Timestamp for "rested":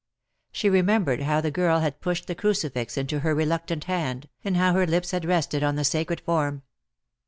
5.25-5.61